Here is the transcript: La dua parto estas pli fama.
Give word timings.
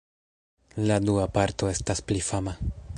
La 0.89 0.97
dua 1.09 1.27
parto 1.37 1.71
estas 1.75 2.05
pli 2.09 2.27
fama. 2.31 2.61